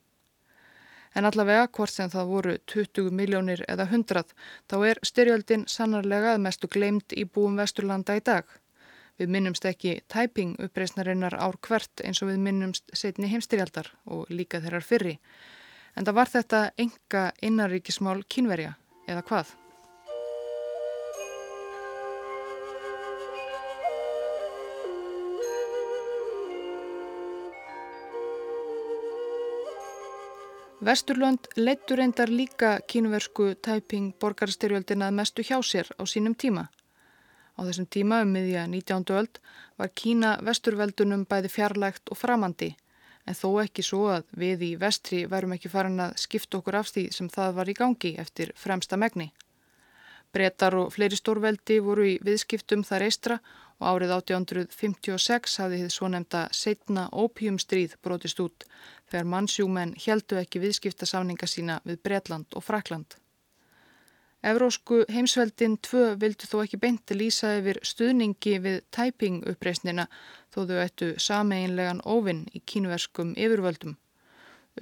[1.15, 4.35] En allavega, hvort sem það voru 20 miljónir eða 100,
[4.71, 8.45] þá er styrjöldin sannarlega að mestu gleimt í búum Vesturlanda í dag.
[9.15, 14.59] Við minnumst ekki tæping uppreysnarinnar ár hvert eins og við minnumst setni heimstyrjaldar og líka
[14.65, 15.19] þeirrar fyrri.
[15.95, 18.75] En það var þetta enga innaríkismál kínverja,
[19.07, 19.55] eða hvað?
[30.85, 36.67] Vesturlönd leittur reyndar líka kínversku tæping borgarstyrjöldina að mestu hjá sér á sínum tíma.
[37.57, 39.15] Á þessum tíma um miðja 19.
[39.17, 39.41] öld
[39.81, 42.75] var Kína vesturveldunum bæði fjarlægt og framandi
[43.25, 46.93] en þó ekki svo að við í vestri værum ekki farin að skipta okkur af
[46.93, 49.31] því sem það var í gangi eftir fremsta megni.
[50.35, 53.41] Bretar og fleiri stórveldi voru í viðskiptum þar eistra
[53.79, 58.67] og árið 1856 hafði þið svo nefnda setna ópjumstríð brotist út
[59.15, 63.15] þegar mannsjúmenn heldu ekki viðskiptasáninga sína við Bretland og Frakland.
[64.45, 70.09] Evrósku heimsveldin tvö vildu þó ekki beinti lýsa yfir stuðningi við tæping uppreysnina
[70.53, 73.95] þó þau ættu sameinlegan óvinn í kínverskum yfirvöldum.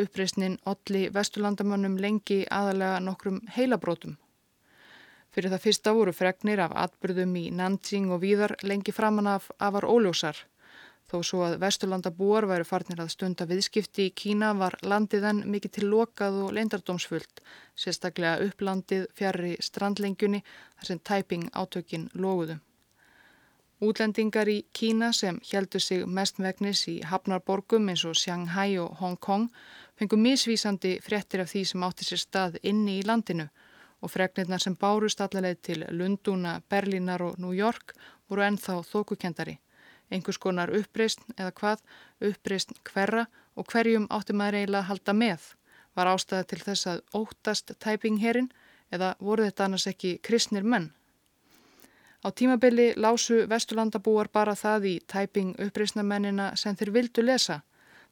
[0.03, 4.17] Uppreysnin olli vesturlandamannum lengi aðalega nokkrum heilabrótum.
[5.33, 9.87] Fyrir það fyrsta voru fregnir af atbyrðum í Nanjing og víðar lengi framann af afar
[9.87, 10.43] óljósar.
[11.13, 15.73] Þó svo að vesturlandabúar væru farnir að stunda viðskipti í Kína var landið enn mikið
[15.77, 17.43] til lokað og leindardómsfullt,
[17.77, 22.57] sérstaklega upplandið fjari strandlengjunni þar sem tæping átökin loguðu.
[23.85, 29.51] Útlendingar í Kína sem heldur sig mestmegnis í hafnarborgum eins og Shanghai og Hong Kong
[30.01, 33.51] fengu misvísandi fréttir af því sem átti sér stað inni í landinu
[34.01, 37.93] og fregnirna sem bárust allaveg til Lundúna, Berlínar og New York
[38.31, 39.59] voru ennþá þókukendari.
[40.13, 41.83] Einhvers konar uppreist eða hvað,
[42.29, 45.49] uppreist hverra og hverjum átti maður eiginlega að halda með.
[45.97, 48.51] Var ástæða til þess að óttast tæpingherrin
[48.93, 50.93] eða voru þetta annars ekki kristnir menn?
[52.23, 57.63] Á tímabili lásu vesturlandabúar bara það í tæping uppreistnamennina sem þeir vildu lesa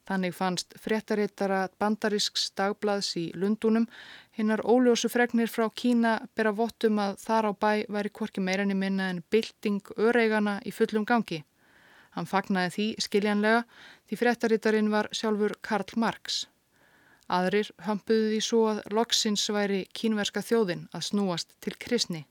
[0.09, 3.85] Þannig fannst fréttarittara bandarisks dagblaðs í Lundunum
[4.37, 9.11] hinnar óljósu fregnir frá Kína bera vottum að þar á bæ væri korki meirinni minna
[9.13, 11.43] en bilding öreigana í fullum gangi.
[12.15, 13.61] Hann fagnaði því skiljanlega
[14.09, 16.45] því fréttarittarinn var sjálfur Karl Marx.
[17.31, 22.25] Aðrir hömpuði því svo að loksins væri kínverska þjóðin að snúast til kristni.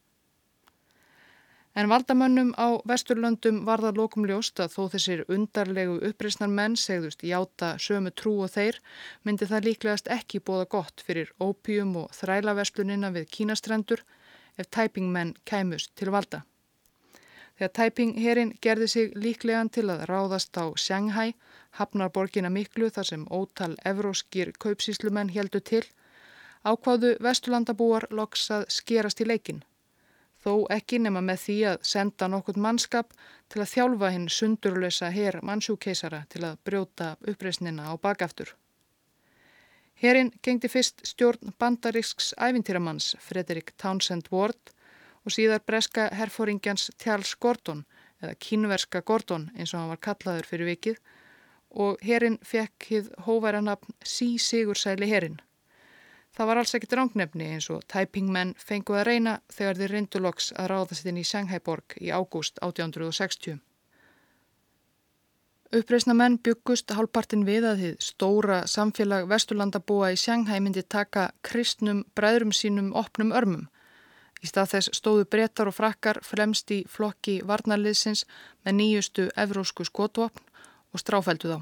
[1.79, 7.23] En valdamönnum á vesturlöndum var það lokum ljóst að þó þessir undarlegu uppreysnar menn segðust
[7.23, 8.81] játa sömu trú og þeir
[9.23, 14.03] myndi það líklegast ekki bóða gott fyrir ópíum og þrælaverslunina við kínastrendur
[14.59, 16.43] ef tæpingmenn kæmust til valda.
[17.61, 21.35] Þegar tæpingherrin gerði sig líklegan til að ráðast á Shanghai,
[21.77, 25.85] hafnar borgina miklu þar sem ótal evróskir kaupsíslumenn heldu til,
[26.65, 29.61] ákváðu vesturlandabúar loks að skerast í leikin
[30.45, 33.13] þó ekki nema með því að senda nokkurt mannskap
[33.53, 38.55] til að þjálfa hinn sundurlösa herr mannsjúkeisara til að brjóta uppreysnina á bakaftur.
[40.01, 44.73] Herinn gengdi fyrst stjórn bandarísks æfintýramanns Fredrik Townsend Ward
[45.25, 47.85] og síðar breska herfóringjans Charles Gordon
[48.23, 51.01] eða kínverska Gordon eins og hann var kallaður fyrir vikið
[51.85, 55.39] og herinn fekk hið hóværanapn Sí Sigursæli herinn.
[56.31, 60.53] Það var alls ekkit rángnefni eins og tæpingmenn fenguð að reyna þegar þeir reyndu loks
[60.55, 63.59] að ráðast inn í Shanghai-borg í ágúst 1860.
[65.71, 72.51] Uppreisnamenn byggust hálfpartin við að þið stóra samfélag Vesturlandabúa í Sjanghæ myndi taka kristnum bræðrum
[72.51, 73.69] sínum opnum örmum.
[74.41, 78.25] Í stað þess stóðu brettar og frakkar fremst í flokki varnarliðsins
[78.65, 80.47] með nýjustu evrósku skotvopn
[80.93, 81.59] og stráfældu þá.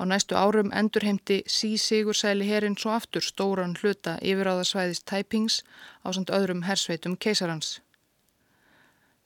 [0.00, 5.62] Á næstu árum endurheimti sí sigur sæli herinn svo aftur stóran hluta yfiráðasvæðist Taipings
[6.04, 7.80] á samt öðrum hersveitum keisarans.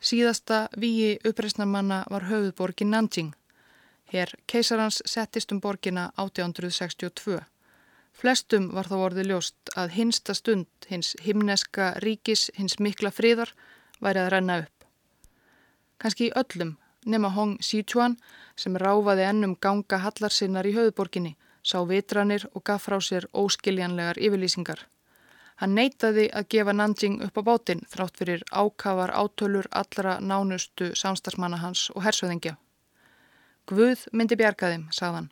[0.01, 3.33] Síðasta víi uppreisnarmanna var höfuðborgin Nanjing.
[4.13, 7.41] Hér keisarans settist um borgina 1862.
[8.17, 13.53] Flestum var þá orðið ljóst að hinsta stund hins himneska ríkis, hins mikla fríðar,
[14.01, 14.87] væri að renna upp.
[16.01, 18.17] Kanski öllum nema Hong Sichuan
[18.57, 24.81] sem ráfaði ennum ganga hallarsinnar í höfuborginni, sá vitranir og gaf frá sér óskiljanlegar yfirlýsingar.
[25.61, 31.61] Hann neytaði að gefa Nanjing upp á bátinn þrátt fyrir ákafar átölur allra nánustu samstagsmanna
[31.63, 32.57] hans og hersöðingja.
[33.67, 35.31] Guð myndi bjarga þeim, sagðan.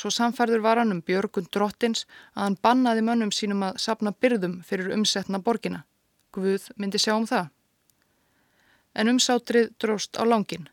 [0.00, 4.60] Svo samfærður var hann um björgun drottins að hann bannaði mönnum sínum að sapna byrðum
[4.64, 5.82] fyrir umsetna borgina.
[6.32, 7.50] Guð myndi sjá um það.
[8.96, 10.70] En umsátrið dróst á langin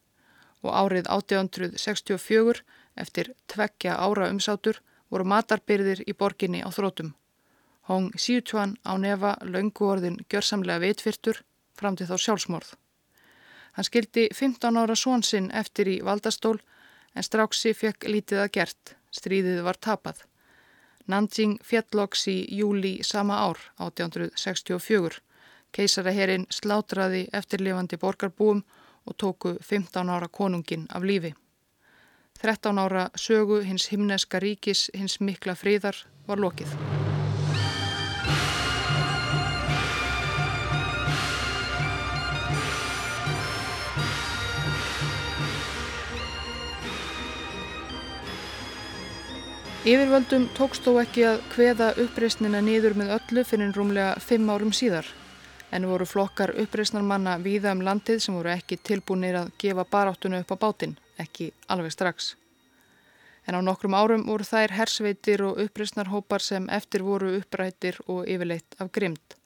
[0.63, 2.63] og árið 1864
[3.03, 4.79] eftir tveggja ára umsátur
[5.11, 7.11] voru matarbyrðir í borginni á þrótum.
[7.91, 11.43] Hong Siutuan á nefa laungu orðin gjörsamlega vitfyrtur
[11.75, 12.71] fram til þá sjálfsmorð.
[13.75, 16.57] Hann skildi 15 ára svonsinn eftir í valdastól
[17.13, 20.23] en Stráksi fekk lítið að gert, stríðið var tapað.
[21.07, 25.21] Nanjing fjalloks í júli sama ár, 1864.
[25.71, 28.63] Keisaraherin slátraði eftirlifandi borgarbúum
[29.07, 31.33] og tóku 15 ára konungin af lífi.
[32.41, 37.26] 13 ára sögu hins himneska ríkis hins mikla fríðar var lokið.
[49.87, 55.07] Yfirvöldum tókst þó ekki að hveða uppreysnina niður með öllu fyrir rúmlega fimm árum síðar
[55.71, 60.51] en voru flokkar uppreysnarmanna víða um landið sem voru ekki tilbúinir að gefa baráttuna upp
[60.51, 62.33] á bátinn, ekki alveg strax.
[63.47, 68.75] En á nokkrum árum voru þær hersveitir og uppreysnarhópar sem eftir voru upprættir og yfirleitt
[68.83, 69.39] af grymt.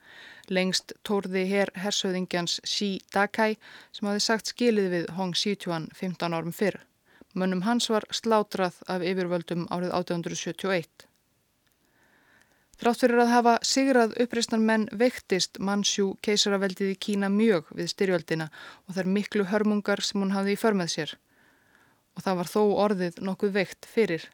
[0.50, 3.60] Lengst tórði her hersöðingjans Xi Dakai
[3.94, 6.82] sem hafi sagt skilið við Hong Xiutuan 15 árum fyrr.
[7.34, 11.08] Mönnum hans var slátrað af yfirvöldum árið 1871.
[12.82, 18.48] Þrátt fyrir að hafa sigrað uppreisnar menn veiktist mannsjú keisaraveldið í Kína mjög við styrjöldina
[18.88, 21.14] og þær miklu hörmungar sem hún hafði í förmað sér.
[22.18, 24.26] Og það var þó orðið nokkuð veikt fyrir.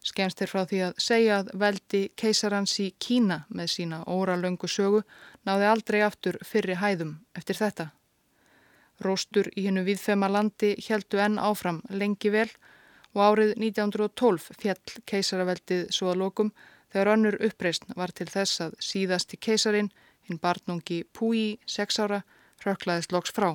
[0.00, 5.04] Skemst er frá því að segja að veldi keisarans í Kína með sína óralöngu sögu
[5.44, 7.90] náði aldrei aftur fyrri hæðum eftir þetta.
[9.00, 12.48] Róstur í hennu viðfema landi heldu enn áfram lengi vel
[13.14, 16.52] og árið 1912 fjall keisaraveldið svo að lokum
[16.92, 19.90] þegar önnur uppreysn var til þess að síðasti keisarin,
[20.26, 22.22] hinn barnungi Púi, 6 ára,
[22.64, 23.54] röklaðist loks frá.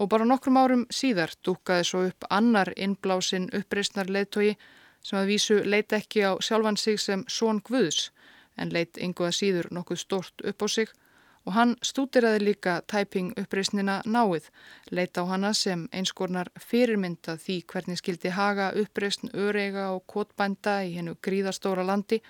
[0.00, 4.54] Og bara nokkrum árum síðar dúkaði svo upp annar innblásin uppreysnar leittói
[5.02, 8.10] sem að vísu leita ekki á sjálfan sig sem són Guðs
[8.56, 11.09] en leitt ynguða síður nokkuð stort upp á sig og
[11.56, 14.50] hann stúdiraði líka tæping uppreysnina náið,
[14.90, 20.92] leita á hana sem einskornar fyrirmynda því hvernig skildi haga uppreysn öreiga og kotbænda í
[20.98, 22.20] hennu gríðastóra landi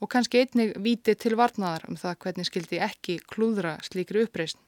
[0.00, 4.60] og kannski einnig viti til varnaðar um það hvernig skildi ekki klúðra slíkri uppreysn.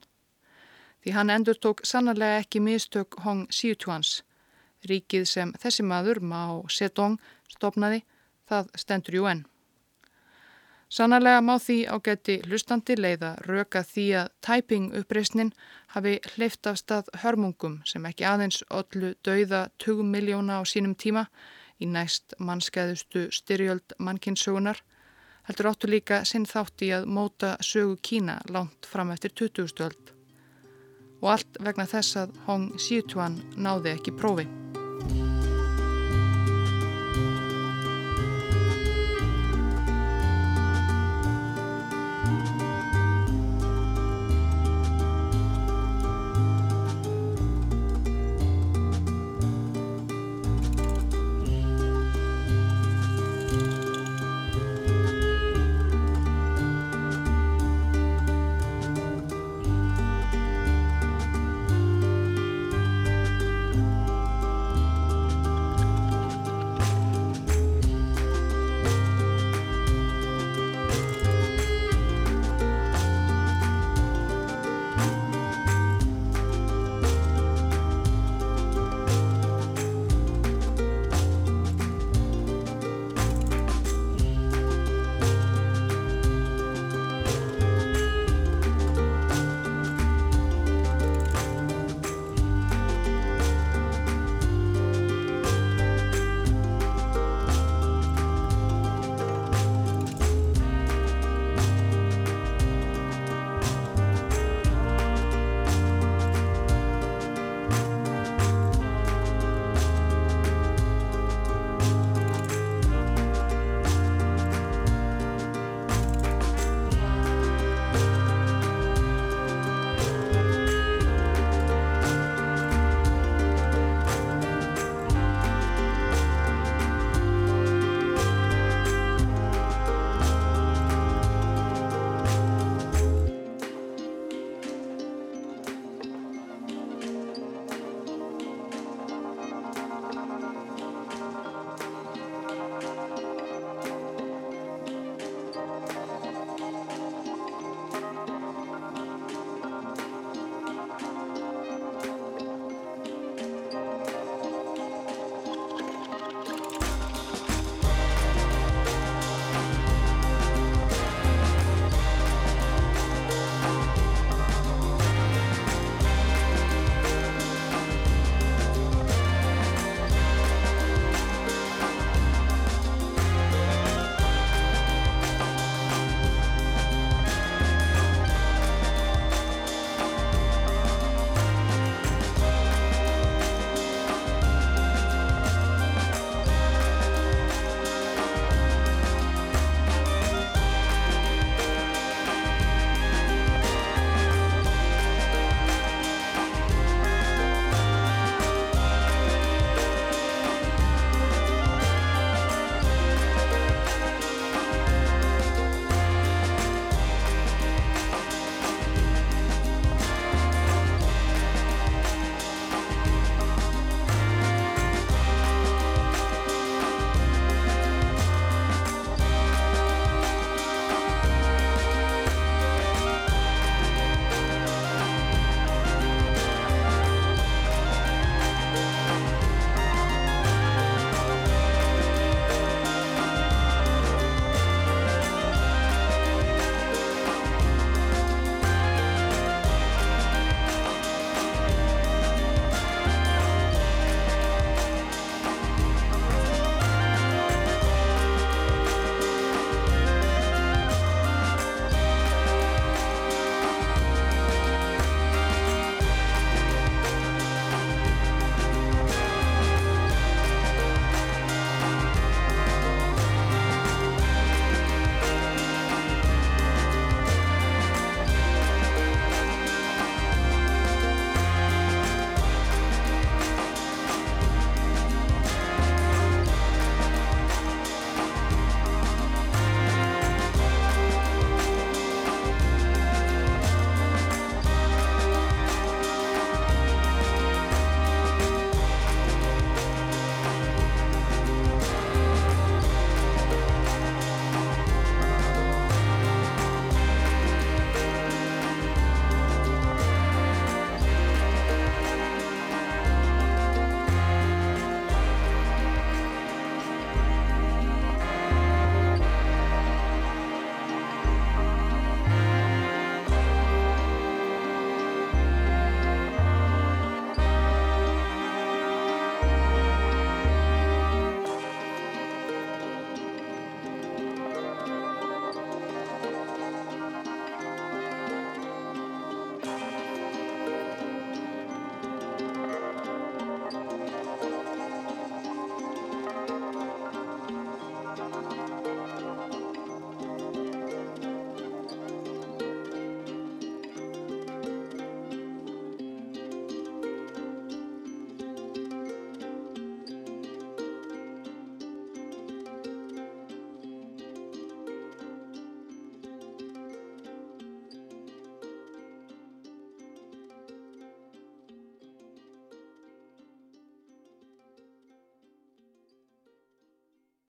[1.02, 4.20] Því hann endur tók sannarlega ekki mistök Hong Siutuans.
[4.86, 7.18] Ríkið sem þessi maður, Mao Zedong,
[7.50, 8.04] stopnaði,
[8.46, 9.42] það stendur jú enn.
[10.92, 15.54] Sannarlega má því á geti hlustandi leiða röka því að tæping uppreysnin
[15.94, 21.24] hafi hleyft af stað hörmungum sem ekki aðeins öllu dauða 20 miljóna á sínum tíma
[21.80, 24.82] í næst mannskæðustu styrjöld mannkinsögunar
[25.48, 29.72] heldur áttu líka sinn þátt í að móta sögu Kína langt fram eftir 20.
[29.88, 30.12] öld
[31.22, 34.44] og allt vegna þess að Hong Xiutuan náði ekki prófi.